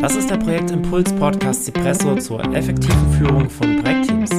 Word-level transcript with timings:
Das 0.00 0.14
ist 0.14 0.30
der 0.30 0.36
Projektimpuls 0.36 1.10
Podcast 1.14 1.64
Cipresso 1.64 2.16
zur 2.16 2.44
effektiven 2.54 3.12
Führung 3.14 3.48
von 3.48 3.82
Projektteams. 3.82 4.30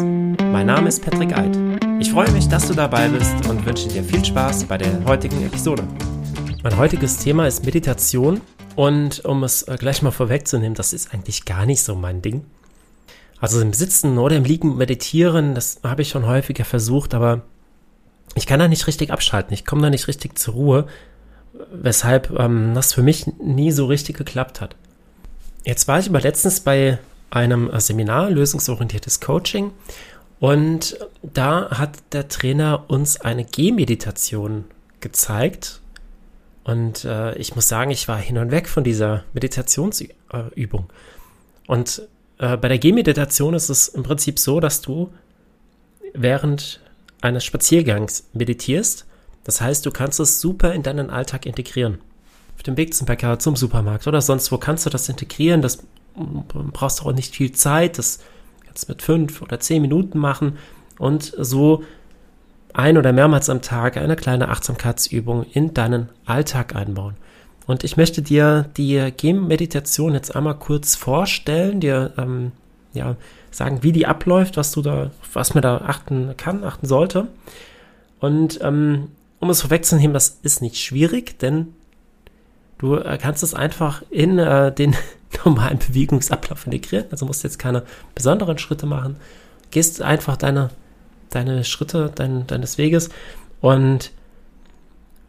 Mein 0.52 0.68
Name 0.68 0.88
ist 0.88 1.04
Patrick 1.04 1.36
Eid. 1.36 1.58
Ich 2.00 2.12
freue 2.12 2.32
mich, 2.32 2.48
dass 2.48 2.68
du 2.68 2.76
dabei 2.76 3.10
bist 3.10 3.34
und 3.50 3.66
wünsche 3.66 3.88
dir 3.88 4.04
viel 4.04 4.24
Spaß 4.24 4.66
bei 4.66 4.78
der 4.78 5.04
heutigen 5.06 5.44
Episode. 5.44 5.84
Mein 6.62 6.78
heutiges 6.78 7.18
Thema 7.18 7.48
ist 7.48 7.66
Meditation 7.66 8.40
und 8.76 9.26
um 9.26 9.44
es 9.44 9.64
äh, 9.64 9.78
gleich 9.80 10.04
mal 10.04 10.12
vorwegzunehmen, 10.12 10.76
das 10.76 10.94
ist 10.94 11.12
eigentlich 11.14 11.44
gar 11.46 11.66
nicht 11.66 11.82
so 11.82 11.96
mein 11.96 12.22
Ding. 12.22 12.46
Also 13.40 13.60
im 13.60 13.74
Sitzen 13.74 14.20
oder 14.20 14.36
im 14.36 14.44
Liegen 14.44 14.78
meditieren, 14.78 15.56
das 15.56 15.82
habe 15.84 16.04
ich 16.04 16.10
schon 16.10 16.28
häufiger 16.28 16.66
versucht, 16.66 17.16
aber 17.16 17.42
ich 18.36 18.46
kann 18.46 18.60
da 18.60 18.68
nicht 18.68 18.86
richtig 18.86 19.12
abschalten. 19.12 19.54
Ich 19.56 19.66
komme 19.66 19.82
da 19.82 19.90
nicht 19.90 20.08
richtig 20.08 20.38
zur 20.38 20.54
Ruhe, 20.54 20.88
weshalb 21.74 22.38
ähm, 22.40 22.74
das 22.76 22.94
für 22.94 23.02
mich 23.02 23.26
nie 23.40 23.72
so 23.72 23.88
richtig 23.88 24.18
geklappt 24.18 24.62
hat. 24.62 24.76
Jetzt 25.68 25.90
war 25.90 26.00
ich 26.00 26.08
aber 26.08 26.22
letztens 26.22 26.62
bei 26.62 26.98
einem 27.30 27.70
äh, 27.70 27.82
Seminar, 27.82 28.30
lösungsorientiertes 28.30 29.20
Coaching, 29.20 29.74
und 30.40 30.98
da 31.22 31.72
hat 31.72 31.98
der 32.14 32.30
Trainer 32.30 32.86
uns 32.88 33.20
eine 33.20 33.44
Gehmeditation 33.44 34.64
gezeigt. 35.02 35.82
Und 36.64 37.04
äh, 37.04 37.36
ich 37.36 37.56
muss 37.56 37.68
sagen, 37.68 37.92
ich 37.92 38.08
war 38.08 38.18
hin 38.18 38.38
und 38.38 38.52
weg 38.52 38.70
von 38.70 38.86
dieser 38.86 39.26
Meditationsübung. 39.34 40.90
Und 41.66 42.02
äh, 42.38 42.56
bei 42.56 42.70
der 42.70 42.78
Gehmeditation 42.78 43.54
ist 43.54 43.70
es 43.70 43.90
im 43.90 44.04
Prinzip 44.04 44.40
so, 44.40 44.62
dass 44.62 44.82
du 44.82 45.12
während 46.14 46.80
eines 47.20 47.44
Spaziergangs 47.44 48.30
meditierst. 48.32 49.06
Das 49.44 49.60
heißt, 49.60 49.86
du 49.86 49.92
kannst 49.92 50.22
es 50.22 50.40
super 50.40 50.74
in 50.74 50.84
deinen 50.84 51.10
Alltag 51.10 51.46
integrieren 51.46 51.98
auf 52.58 52.64
dem 52.64 52.76
Weg 52.76 52.94
zum 52.94 53.06
Bäcker, 53.06 53.40
zum 53.40 53.56
Supermarkt 53.56 54.08
oder 54.08 54.22
sonst 54.22 54.52
wo 54.52 54.58
kannst 54.58 54.86
du 54.86 54.90
das 54.90 55.08
integrieren. 55.08 55.62
Das 55.62 55.80
brauchst 56.74 57.06
auch 57.06 57.14
nicht 57.14 57.36
viel 57.36 57.52
Zeit. 57.52 57.98
Das 57.98 58.20
kannst 58.66 58.88
du 58.88 58.92
mit 58.92 59.02
fünf 59.02 59.42
oder 59.42 59.60
zehn 59.60 59.82
Minuten 59.82 60.18
machen 60.18 60.58
und 60.98 61.34
so 61.38 61.84
ein 62.74 62.98
oder 62.98 63.14
mehrmals 63.14 63.50
am 63.50 63.62
Tag 63.62 63.98
eine 63.98 64.16
kleine 64.16 64.50
Achtsamkeitsübung 64.50 65.46
in 65.52 65.74
deinen 65.74 66.10
Alltag 66.26 66.76
einbauen. 66.76 67.16
Und 67.66 67.84
ich 67.84 67.98
möchte 67.98 68.22
dir 68.22 68.70
die 68.78 69.12
Gehmeditation 69.16 70.14
jetzt 70.14 70.36
einmal 70.36 70.56
kurz 70.56 70.96
vorstellen, 70.96 71.80
dir 71.80 72.14
ähm, 72.18 72.52
ja, 72.94 73.16
sagen, 73.52 73.84
wie 73.84 73.92
die 73.92 74.06
abläuft, 74.08 74.58
was 74.58 74.72
du 74.72 74.82
da, 74.82 75.12
was 75.34 75.54
man 75.54 75.62
da 75.62 75.78
achten 75.80 76.36
kann, 76.38 76.64
achten 76.64 76.88
sollte. 76.88 77.28
Und 78.20 78.60
ähm, 78.62 79.10
um 79.40 79.50
es 79.50 79.62
vorwegzunehmen, 79.62 80.14
das 80.14 80.40
ist 80.42 80.62
nicht 80.62 80.78
schwierig, 80.78 81.40
denn 81.40 81.74
Du 82.78 82.96
äh, 82.96 83.18
kannst 83.22 83.44
es 83.44 83.54
einfach 83.54 84.04
in 84.10 84.38
äh, 84.40 84.72
den 84.72 84.96
normalen 85.46 85.80
Bewegungsablauf 85.80 86.66
integrieren. 86.66 87.06
Also 87.12 87.26
musst 87.26 87.44
jetzt 87.44 87.60
keine 87.60 87.84
besonderen 88.16 88.58
Schritte 88.58 88.86
machen. 88.86 89.18
Gehst 89.72 90.02
einfach 90.02 90.38
deine, 90.38 90.70
deine 91.30 91.64
Schritte 91.64 92.12
dein, 92.14 92.48
deines 92.48 92.78
Weges. 92.78 93.10
Und 93.62 94.12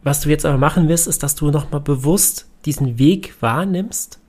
was 0.03 0.21
du 0.21 0.29
jetzt 0.29 0.45
aber 0.45 0.57
machen 0.57 0.87
wirst, 0.87 1.07
ist, 1.07 1.23
dass 1.23 1.35
du 1.35 1.51
nochmal 1.51 1.81
bewusst 1.81 2.47
diesen 2.65 2.99
Weg 2.99 3.35
wahrnimmst, 3.41 4.19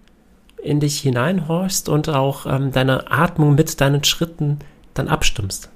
in 0.63 0.81
dich 0.81 1.01
hineinhorchst 1.01 1.89
und 1.89 2.09
auch 2.09 2.47
ähm, 2.47 2.73
deine 2.73 3.11
Atmung 3.11 3.55
mit 3.55 3.81
deinen 3.81 4.05
Schritten 4.05 4.59
dann 4.95 5.09
abstimmst. 5.09 5.71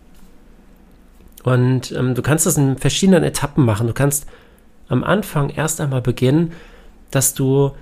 Und 1.42 1.92
ähm, 1.92 2.14
du 2.14 2.22
kannst 2.22 2.46
das 2.46 2.56
in 2.56 2.76
verschiedenen 2.76 3.22
Etappen 3.22 3.64
machen. 3.64 3.86
Du 3.86 3.92
kannst 3.92 4.26
am 4.88 5.04
Anfang 5.04 5.50
erst 5.50 5.80
einmal 5.80 6.02
beginnen, 6.02 6.52
dass 7.14 7.34
du 7.34 7.72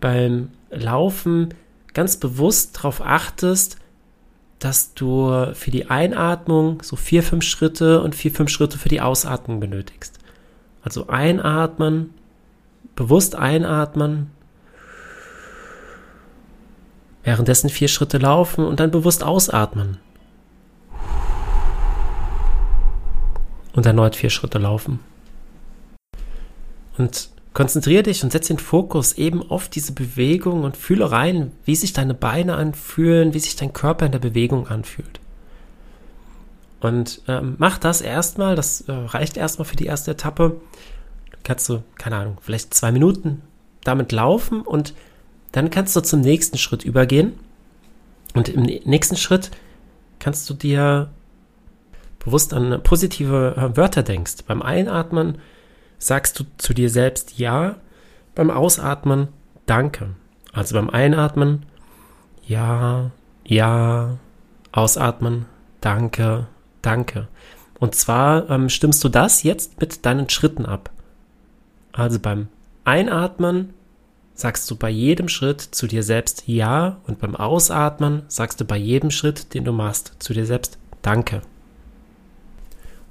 beim 0.00 0.50
Laufen 0.70 1.54
ganz 1.94 2.18
bewusst 2.18 2.76
darauf 2.76 3.00
achtest, 3.00 3.78
dass 4.58 4.92
du 4.92 5.54
für 5.54 5.70
die 5.70 5.88
Einatmung 5.88 6.82
so 6.82 6.96
vier, 6.96 7.22
fünf 7.22 7.44
Schritte 7.44 8.02
und 8.02 8.14
vier, 8.14 8.30
fünf 8.30 8.50
Schritte 8.50 8.76
für 8.76 8.88
die 8.88 9.00
Ausatmung 9.00 9.60
benötigst. 9.60 10.18
Also 10.82 11.08
einatmen, 11.08 12.12
bewusst 12.94 13.36
einatmen, 13.36 14.30
währenddessen 17.22 17.70
vier 17.70 17.88
Schritte 17.88 18.18
laufen 18.18 18.64
und 18.64 18.80
dann 18.80 18.90
bewusst 18.90 19.24
ausatmen. 19.24 19.98
Und 23.72 23.86
erneut 23.86 24.16
vier 24.16 24.30
Schritte 24.30 24.58
laufen. 24.58 25.00
Und 26.96 27.30
Konzentriere 27.58 28.04
dich 28.04 28.22
und 28.22 28.30
setze 28.30 28.54
den 28.54 28.60
Fokus 28.60 29.14
eben 29.14 29.42
auf 29.50 29.68
diese 29.68 29.90
Bewegung 29.90 30.62
und 30.62 30.76
fühle 30.76 31.10
rein, 31.10 31.50
wie 31.64 31.74
sich 31.74 31.92
deine 31.92 32.14
Beine 32.14 32.54
anfühlen, 32.54 33.34
wie 33.34 33.40
sich 33.40 33.56
dein 33.56 33.72
Körper 33.72 34.06
in 34.06 34.12
der 34.12 34.20
Bewegung 34.20 34.68
anfühlt. 34.68 35.18
Und 36.78 37.20
ähm, 37.26 37.56
mach 37.58 37.78
das 37.78 38.00
erstmal, 38.00 38.54
das 38.54 38.82
äh, 38.82 38.92
reicht 38.92 39.36
erstmal 39.36 39.64
für 39.64 39.74
die 39.74 39.86
erste 39.86 40.12
Etappe. 40.12 40.60
kannst 41.42 41.68
du, 41.68 41.82
keine 41.96 42.18
Ahnung, 42.18 42.38
vielleicht 42.42 42.74
zwei 42.74 42.92
Minuten 42.92 43.42
damit 43.82 44.12
laufen 44.12 44.60
und 44.60 44.94
dann 45.50 45.70
kannst 45.70 45.96
du 45.96 46.00
zum 46.00 46.20
nächsten 46.20 46.58
Schritt 46.58 46.84
übergehen. 46.84 47.32
Und 48.34 48.48
im 48.48 48.62
nächsten 48.62 49.16
Schritt 49.16 49.50
kannst 50.20 50.48
du 50.48 50.54
dir 50.54 51.10
bewusst 52.24 52.54
an 52.54 52.80
positive 52.84 53.56
äh, 53.56 53.76
Wörter 53.76 54.04
denkst. 54.04 54.44
Beim 54.46 54.62
Einatmen 54.62 55.38
sagst 55.98 56.38
du 56.38 56.44
zu 56.56 56.74
dir 56.74 56.90
selbst 56.90 57.38
Ja, 57.38 57.76
beim 58.34 58.50
Ausatmen 58.50 59.28
Danke. 59.66 60.14
Also 60.52 60.74
beim 60.74 60.90
Einatmen 60.90 61.66
Ja, 62.46 63.10
Ja, 63.44 64.18
Ausatmen 64.72 65.46
Danke, 65.80 66.46
Danke. 66.82 67.28
Und 67.78 67.94
zwar 67.94 68.50
ähm, 68.50 68.68
stimmst 68.68 69.02
du 69.04 69.08
das 69.08 69.42
jetzt 69.42 69.80
mit 69.80 70.04
deinen 70.04 70.28
Schritten 70.28 70.66
ab. 70.66 70.90
Also 71.92 72.18
beim 72.18 72.48
Einatmen 72.84 73.74
sagst 74.34 74.70
du 74.70 74.76
bei 74.76 74.90
jedem 74.90 75.28
Schritt 75.28 75.60
zu 75.60 75.86
dir 75.86 76.02
selbst 76.02 76.44
Ja 76.46 76.98
und 77.06 77.18
beim 77.18 77.34
Ausatmen 77.36 78.22
sagst 78.28 78.60
du 78.60 78.64
bei 78.64 78.76
jedem 78.76 79.10
Schritt, 79.10 79.54
den 79.54 79.64
du 79.64 79.72
machst, 79.72 80.14
zu 80.18 80.32
dir 80.32 80.46
selbst 80.46 80.78
Danke. 81.02 81.42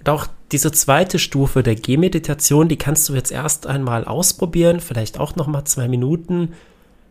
Auch 0.08 0.28
diese 0.52 0.72
zweite 0.72 1.20
Stufe 1.20 1.64
der 1.64 1.76
Gehmeditation, 1.76 2.68
die 2.68 2.78
kannst 2.78 3.10
du 3.10 3.14
jetzt 3.14 3.32
erst 3.32 3.68
einmal 3.68 4.06
ausprobieren, 4.06 4.80
vielleicht 4.80 5.20
auch 5.20 5.36
noch 5.36 5.48
mal 5.48 5.66
zwei 5.66 5.88
Minuten, 5.88 6.54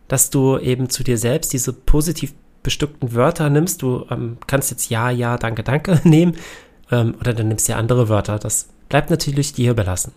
dass 0.07 0.29
du 0.29 0.57
eben 0.57 0.89
zu 0.89 1.03
dir 1.03 1.17
selbst 1.17 1.53
diese 1.53 1.73
positiv 1.73 2.33
bestückten 2.63 3.13
Wörter 3.13 3.49
nimmst. 3.49 3.81
Du 3.81 4.05
ähm, 4.09 4.37
kannst 4.47 4.71
jetzt 4.71 4.89
ja, 4.89 5.09
ja, 5.09 5.37
danke, 5.37 5.63
danke 5.63 6.01
nehmen 6.07 6.35
ähm, 6.91 7.15
oder 7.19 7.33
dann 7.33 7.47
nimmst 7.47 7.67
du 7.67 7.73
ja 7.73 7.77
andere 7.77 8.09
Wörter. 8.09 8.39
Das 8.39 8.69
bleibt 8.89 9.09
natürlich 9.09 9.53
dir 9.53 9.71
überlassen. 9.71 10.13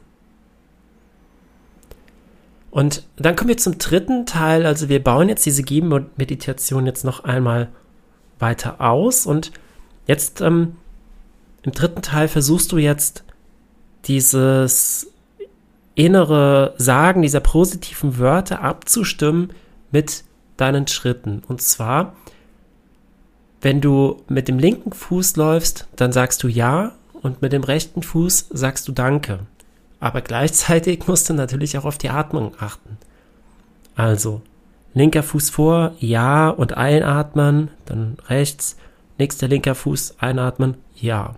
Und 2.70 3.04
dann 3.16 3.34
kommen 3.34 3.48
wir 3.48 3.56
zum 3.56 3.78
dritten 3.78 4.26
Teil. 4.26 4.64
Also 4.64 4.88
wir 4.88 5.02
bauen 5.02 5.28
jetzt 5.28 5.44
diese 5.44 5.64
Gehmeditation 5.64 6.86
jetzt 6.86 7.04
noch 7.04 7.24
einmal 7.24 7.68
weiter 8.38 8.80
aus 8.80 9.26
und 9.26 9.50
jetzt 10.06 10.40
ähm, 10.40 10.76
im 11.62 11.72
dritten 11.72 12.02
Teil 12.02 12.28
versuchst 12.28 12.72
du 12.72 12.78
jetzt 12.78 13.24
dieses 14.06 15.10
innere 15.94 16.74
Sagen 16.78 17.22
dieser 17.22 17.40
positiven 17.40 18.18
Wörter 18.18 18.62
abzustimmen 18.62 19.52
mit 19.90 20.24
deinen 20.56 20.86
Schritten. 20.86 21.42
Und 21.46 21.60
zwar, 21.60 22.14
wenn 23.60 23.80
du 23.80 24.22
mit 24.28 24.48
dem 24.48 24.58
linken 24.58 24.92
Fuß 24.92 25.36
läufst, 25.36 25.86
dann 25.96 26.12
sagst 26.12 26.42
du 26.42 26.48
Ja 26.48 26.92
und 27.20 27.42
mit 27.42 27.52
dem 27.52 27.64
rechten 27.64 28.02
Fuß 28.02 28.46
sagst 28.50 28.88
du 28.88 28.92
Danke. 28.92 29.40
Aber 29.98 30.22
gleichzeitig 30.22 31.06
musst 31.06 31.28
du 31.28 31.34
natürlich 31.34 31.76
auch 31.76 31.84
auf 31.84 31.98
die 31.98 32.08
Atmung 32.08 32.54
achten. 32.58 32.96
Also, 33.94 34.40
linker 34.94 35.22
Fuß 35.22 35.50
vor, 35.50 35.92
Ja 35.98 36.48
und 36.48 36.76
einatmen, 36.76 37.68
dann 37.84 38.16
rechts, 38.28 38.76
nächster 39.18 39.48
linker 39.48 39.74
Fuß 39.74 40.14
einatmen, 40.18 40.76
Ja. 40.96 41.34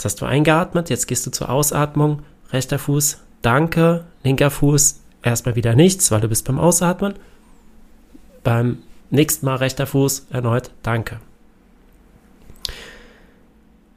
Jetzt 0.00 0.14
hast 0.14 0.22
du 0.22 0.24
eingeatmet, 0.24 0.88
jetzt 0.88 1.08
gehst 1.08 1.26
du 1.26 1.30
zur 1.30 1.50
Ausatmung. 1.50 2.22
Rechter 2.54 2.78
Fuß, 2.78 3.18
danke. 3.42 4.06
Linker 4.24 4.50
Fuß, 4.50 4.98
erstmal 5.22 5.56
wieder 5.56 5.74
nichts, 5.74 6.10
weil 6.10 6.22
du 6.22 6.28
bist 6.28 6.46
beim 6.46 6.58
Ausatmen. 6.58 7.16
Beim 8.42 8.78
nächsten 9.10 9.44
Mal 9.44 9.56
rechter 9.56 9.86
Fuß, 9.86 10.28
erneut 10.30 10.70
danke. 10.82 11.20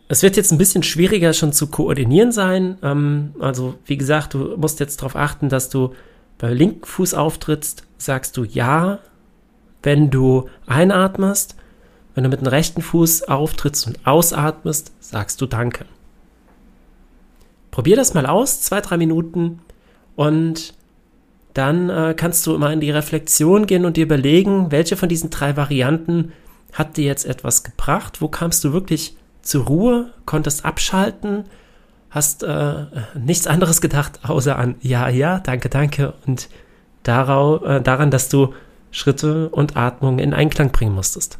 Es 0.09 0.23
wird 0.23 0.35
jetzt 0.35 0.51
ein 0.51 0.57
bisschen 0.57 0.83
schwieriger 0.83 1.31
schon 1.31 1.53
zu 1.53 1.67
koordinieren 1.67 2.33
sein. 2.33 2.77
Ähm, 2.83 3.33
also, 3.39 3.75
wie 3.85 3.95
gesagt, 3.95 4.33
du 4.33 4.57
musst 4.57 4.81
jetzt 4.81 4.97
darauf 5.01 5.15
achten, 5.15 5.47
dass 5.47 5.69
du 5.69 5.93
beim 6.37 6.53
linken 6.53 6.83
Fuß 6.83 7.13
auftrittst, 7.13 7.87
sagst 7.97 8.35
du 8.35 8.43
ja, 8.43 8.99
wenn 9.83 10.09
du 10.09 10.49
einatmest. 10.67 11.55
Wenn 12.15 12.23
du 12.23 12.29
mit 12.29 12.41
dem 12.41 12.47
rechten 12.47 12.81
Fuß 12.81 13.23
auftrittst 13.23 13.87
und 13.87 14.05
ausatmest, 14.05 14.91
sagst 14.99 15.41
du 15.41 15.45
Danke. 15.45 15.85
Probier 17.71 17.95
das 17.95 18.13
mal 18.13 18.27
aus, 18.27 18.61
zwei, 18.61 18.81
drei 18.81 18.97
Minuten 18.97 19.59
und 20.15 20.75
dann 21.53 21.89
äh, 21.89 22.13
kannst 22.15 22.45
du 22.45 22.55
immer 22.55 22.71
in 22.71 22.79
die 22.79 22.91
Reflexion 22.91 23.65
gehen 23.65 23.85
und 23.85 23.97
dir 23.97 24.05
überlegen, 24.05 24.71
welche 24.71 24.95
von 24.95 25.09
diesen 25.09 25.29
drei 25.29 25.55
Varianten 25.57 26.33
hat 26.71 26.97
dir 26.97 27.05
jetzt 27.05 27.25
etwas 27.25 27.63
gebracht? 27.63 28.21
Wo 28.21 28.27
kamst 28.27 28.63
du 28.63 28.73
wirklich 28.73 29.15
zur 29.41 29.65
Ruhe, 29.65 30.13
konntest 30.25 30.65
abschalten, 30.65 31.45
hast 32.09 32.43
äh, 32.43 32.85
nichts 33.19 33.47
anderes 33.47 33.81
gedacht, 33.81 34.19
außer 34.23 34.57
an 34.57 34.75
ja, 34.81 35.09
ja, 35.09 35.39
danke, 35.39 35.69
danke 35.69 36.13
und 36.25 36.49
darau, 37.03 37.63
äh, 37.65 37.81
daran, 37.81 38.11
dass 38.11 38.29
du 38.29 38.53
Schritte 38.91 39.49
und 39.49 39.75
Atmung 39.75 40.19
in 40.19 40.33
Einklang 40.33 40.71
bringen 40.71 40.93
musstest. 40.93 41.39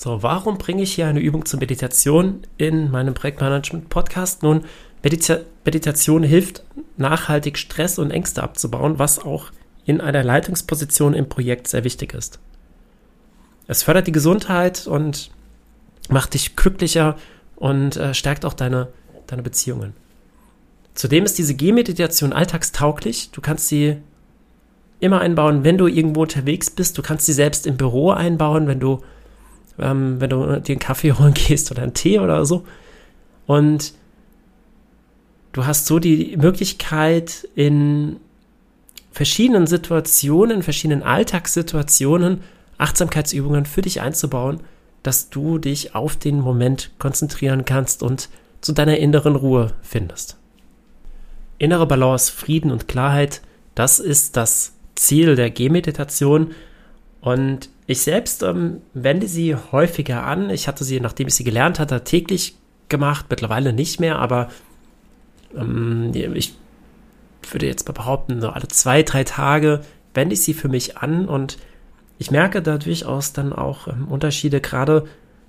So, 0.00 0.22
warum 0.22 0.58
bringe 0.58 0.82
ich 0.82 0.94
hier 0.94 1.08
eine 1.08 1.18
Übung 1.18 1.44
zur 1.44 1.58
Meditation 1.58 2.42
in 2.56 2.88
meinem 2.92 3.14
Projektmanagement-Podcast? 3.14 4.44
Nun, 4.44 4.64
Medita 5.02 5.40
Meditation 5.64 6.22
hilft, 6.22 6.62
nachhaltig 6.96 7.58
Stress 7.58 7.98
und 7.98 8.12
Ängste 8.12 8.44
abzubauen, 8.44 9.00
was 9.00 9.18
auch 9.18 9.50
in 9.86 10.00
einer 10.00 10.22
Leitungsposition 10.22 11.14
im 11.14 11.28
Projekt 11.28 11.66
sehr 11.66 11.82
wichtig 11.82 12.14
ist. 12.14 12.38
Es 13.66 13.82
fördert 13.82 14.06
die 14.06 14.12
Gesundheit 14.12 14.86
und 14.86 15.32
macht 16.08 16.34
dich 16.34 16.54
glücklicher 16.54 17.16
und 17.56 17.96
äh, 17.96 18.14
stärkt 18.14 18.44
auch 18.44 18.54
deine, 18.54 18.90
deine 19.26 19.42
Beziehungen. 19.42 19.94
Zudem 20.94 21.24
ist 21.24 21.38
diese 21.38 21.56
Gehmeditation 21.56 22.32
alltagstauglich. 22.32 23.32
Du 23.32 23.40
kannst 23.40 23.66
sie 23.66 23.96
immer 25.00 25.20
einbauen, 25.20 25.64
wenn 25.64 25.76
du 25.76 25.88
irgendwo 25.88 26.22
unterwegs 26.22 26.70
bist. 26.70 26.96
Du 26.96 27.02
kannst 27.02 27.26
sie 27.26 27.32
selbst 27.32 27.66
im 27.66 27.76
Büro 27.76 28.12
einbauen, 28.12 28.68
wenn 28.68 28.78
du, 28.78 29.02
ähm, 29.78 30.20
wenn 30.20 30.30
du 30.30 30.60
dir 30.60 30.72
einen 30.72 30.78
Kaffee 30.78 31.12
holen 31.18 31.34
gehst 31.34 31.70
oder 31.70 31.82
einen 31.82 31.94
Tee 31.94 32.18
oder 32.18 32.44
so. 32.44 32.64
Und 33.46 33.94
du 35.52 35.66
hast 35.66 35.86
so 35.86 35.98
die 35.98 36.36
Möglichkeit, 36.36 37.48
in 37.54 38.16
verschiedenen 39.12 39.66
Situationen, 39.66 40.62
verschiedenen 40.62 41.02
Alltagssituationen 41.02 42.42
Achtsamkeitsübungen 42.78 43.66
für 43.66 43.82
dich 43.82 44.00
einzubauen, 44.00 44.60
dass 45.02 45.30
du 45.30 45.58
dich 45.58 45.94
auf 45.94 46.16
den 46.16 46.40
Moment 46.40 46.90
konzentrieren 46.98 47.64
kannst 47.64 48.02
und 48.02 48.28
zu 48.60 48.72
deiner 48.72 48.98
inneren 48.98 49.36
Ruhe 49.36 49.72
findest. 49.82 50.36
Innere 51.58 51.86
Balance, 51.86 52.32
Frieden 52.32 52.70
und 52.70 52.88
Klarheit, 52.88 53.40
das 53.74 53.98
ist 53.98 54.36
das 54.36 54.74
Ziel 54.94 55.36
der 55.36 55.50
Gehmeditation. 55.50 56.52
Und 57.20 57.68
ich 57.88 58.02
selbst 58.02 58.42
ähm, 58.42 58.82
wende 58.92 59.26
sie 59.26 59.56
häufiger 59.56 60.24
an. 60.24 60.50
Ich 60.50 60.68
hatte 60.68 60.84
sie, 60.84 61.00
nachdem 61.00 61.26
ich 61.26 61.34
sie 61.34 61.42
gelernt 61.42 61.80
hatte, 61.80 62.04
täglich 62.04 62.54
gemacht, 62.90 63.26
mittlerweile 63.30 63.72
nicht 63.72 63.98
mehr, 63.98 64.18
aber 64.18 64.50
ähm, 65.56 66.12
ich 66.14 66.54
würde 67.50 67.66
jetzt 67.66 67.88
mal 67.88 67.94
behaupten, 67.94 68.42
so 68.42 68.50
alle 68.50 68.68
zwei, 68.68 69.02
drei 69.02 69.24
Tage 69.24 69.80
wende 70.12 70.34
ich 70.34 70.42
sie 70.42 70.52
für 70.52 70.68
mich 70.68 70.98
an 70.98 71.26
und 71.26 71.56
ich 72.18 72.30
merke 72.30 72.60
da 72.60 72.76
durchaus 72.76 73.32
dann 73.32 73.54
auch 73.54 73.88
ähm, 73.88 74.06
Unterschiede, 74.08 74.60
gerade 74.60 75.06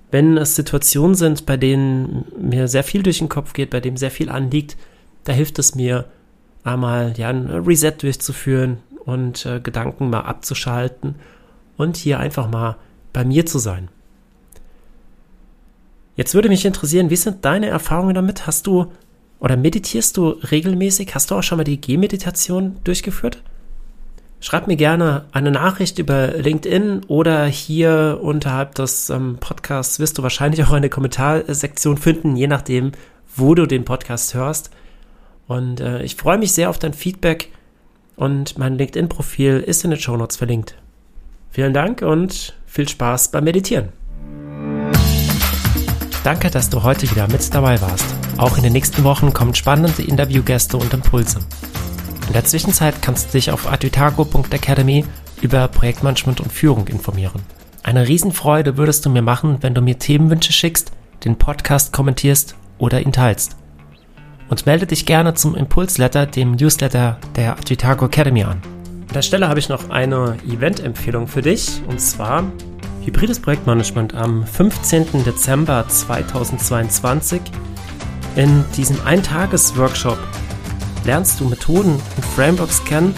wenn 0.09 0.38
es 0.38 0.56
Situationen 0.56 1.15
sind, 1.15 1.45
bei 1.45 1.57
denen 1.57 2.24
mir 2.39 2.69
sehr 2.69 2.86
viel 2.86 3.03
durch 3.03 3.19
den 3.19 3.27
Kopf 3.27 3.51
geht, 3.51 3.69
bei 3.69 3.81
dem 3.81 3.97
sehr 3.97 4.12
viel 4.12 4.30
anliegt, 4.30 4.77
da 5.25 5.33
hilft 5.33 5.59
es 5.59 5.75
mir 5.75 6.06
einmal 6.63 7.15
ja 7.18 7.27
ein 7.27 7.50
Reset 7.50 7.95
durchzuführen 8.00 8.77
und 9.03 9.45
äh, 9.45 9.59
Gedanken 9.59 10.09
mal 10.09 10.21
abzuschalten 10.21 11.15
und 11.80 11.96
hier 11.96 12.20
einfach 12.20 12.50
mal 12.50 12.76
bei 13.14 13.24
mir 13.24 13.46
zu 13.46 13.58
sein. 13.58 13.88
Jetzt 16.18 16.34
würde 16.34 16.50
mich 16.50 16.66
interessieren, 16.66 17.10
wie 17.10 17.16
sind 17.16 17.46
deine 17.46 17.68
Erfahrungen 17.68 18.14
damit? 18.14 18.46
Hast 18.46 18.68
du 18.68 18.92
oder 19.40 19.56
meditierst 19.56 20.18
du 20.18 20.31
regelmäßig? 20.52 21.16
Hast 21.16 21.31
du 21.31 21.36
auch 21.36 21.42
schon 21.42 21.58
mal 21.58 21.64
die 21.64 21.80
Gehmeditation 21.80 22.76
durchgeführt? 22.84 23.42
Schreib 24.42 24.68
mir 24.68 24.76
gerne 24.76 25.26
eine 25.31 25.52
Nachricht 25.52 26.00
über 26.00 26.28
LinkedIn 26.28 27.06
oder 27.08 27.46
hier 27.46 28.20
unterhalb 28.22 28.75
des 28.75 29.10
ähm, 29.10 29.38
Podcasts 29.40 30.00
wirst 30.00 30.18
du 30.18 30.24
wahrscheinlich 30.24 30.62
auch 30.66 30.74
eine 30.74 30.90
Kommentarsektion 30.90 31.96
finden, 31.96 32.36
je 32.36 32.48
nachdem, 32.48 32.92
wo 33.38 33.56
du 33.56 33.66
den 33.66 33.86
Podcast 33.86 34.34
hörst. 34.34 34.70
Und 35.48 35.80
äh, 35.80 36.04
ich 36.04 36.18
freue 36.18 36.38
mich 36.38 36.52
sehr 36.52 36.70
auf 36.70 36.78
dein 36.78 36.94
Feedback 36.94 37.54
und 38.18 38.58
mein 38.58 38.78
LinkedIn-Profil 38.78 39.64
ist 39.66 39.86
in 39.86 39.92
den 39.92 40.00
Show 40.00 40.18
Notes 40.18 40.36
verlinkt. 40.36 40.75
Vielen 41.51 41.74
Dank 41.74 42.01
und 42.01 42.56
viel 42.66 42.88
Spaß 42.88 43.31
beim 43.31 43.44
Meditieren. 43.44 43.90
Danke, 46.24 46.50
dass 46.51 46.69
du 46.69 46.84
heute 46.84 47.10
wieder 47.10 47.28
mit 47.28 47.54
dabei 47.54 47.81
warst. 47.81 48.06
Auch 48.38 48.57
in 48.57 48.63
den 48.63 48.74
nächsten 48.74 49.04
Wochen 49.04 49.34
kommen 49.34 49.56
spannende 49.56 50.04
Interviewgäste 50.04 50.78
und 50.78 50.94
Impulse. 50.94 51.40
In 52.28 52.34
der 52.34 52.46
Zwischenzeit 52.46 53.01
kannst 53.01 53.30
du 53.30 53.31
dich 53.38 53.51
auf 53.51 53.72
advitago.academy 53.72 55.06
über 55.42 55.68
Projektmanagement 55.68 56.42
und 56.42 56.51
Führung 56.51 56.88
informieren. 56.88 57.42
Eine 57.81 58.07
Riesenfreude 58.07 58.78
würdest 58.78 59.06
du 59.06 59.10
mir 59.10 59.22
machen, 59.22 59.57
wenn 59.62 59.74
du 59.74 59.81
mir 59.81 59.98
Themenwünsche 59.98 60.54
schickst, 60.54 60.92
den 61.25 61.38
Podcast 61.38 61.94
kommentierst 61.94 62.56
oder 62.78 63.01
ihn 63.01 63.12
teilst. 63.12 63.56
Und 64.50 64.66
melde 64.66 64.86
dich 64.86 65.06
gerne 65.06 65.34
zum 65.34 65.56
Impulsletter, 65.56 66.25
dem 66.25 66.51
Newsletter 66.51 67.18
der 67.36 67.54
Advitago 67.54 68.06
Academy 68.06 68.44
an. 68.44 68.62
An 69.10 69.14
der 69.14 69.22
Stelle 69.24 69.50
habe 69.50 69.60
ich 69.60 69.70
noch 69.70 69.90
eine 69.90 70.38
Event-Empfehlung 70.48 71.28
für 71.28 71.42
dich, 71.42 71.82
und 71.88 72.00
zwar 72.00 72.44
Hybrides 73.04 73.40
Projektmanagement 73.40 74.14
am 74.14 74.46
15. 74.46 75.24
Dezember 75.24 75.84
2022. 75.88 77.42
In 78.36 78.64
diesem 78.78 79.04
Eintages-Workshop 79.04 80.20
lernst 81.06 81.40
du 81.40 81.46
Methoden 81.46 81.94
und 81.94 82.26
Frameworks 82.36 82.86
kennen, 82.86 83.16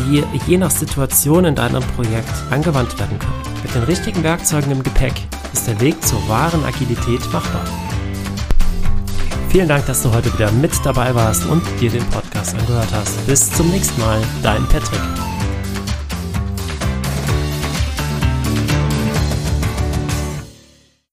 die 0.00 0.22
je 0.46 0.58
nach 0.58 0.70
Situation 0.70 1.46
in 1.46 1.54
deinem 1.54 1.82
Projekt 1.96 2.34
angewandt 2.50 2.98
werden 3.00 3.18
können. 3.18 3.42
Mit 3.62 3.74
den 3.74 3.84
richtigen 3.84 4.22
Werkzeugen 4.22 4.70
im 4.70 4.82
Gepäck 4.82 5.14
ist 5.54 5.66
der 5.66 5.80
Weg 5.80 6.04
zur 6.04 6.20
wahren 6.28 6.62
Agilität 6.64 7.20
machbar. 7.32 7.64
Vielen 9.48 9.68
Dank, 9.68 9.86
dass 9.86 10.02
du 10.02 10.12
heute 10.12 10.32
wieder 10.34 10.52
mit 10.52 10.72
dabei 10.84 11.14
warst 11.14 11.46
und 11.46 11.62
dir 11.80 11.90
den 11.90 12.04
Podcast 12.40 12.58
angehört 12.58 12.92
hast. 12.92 13.26
Bis 13.26 13.50
zum 13.50 13.70
nächsten 13.70 14.00
Mal, 14.00 14.22
dein 14.42 14.66
Patrick. 14.68 15.39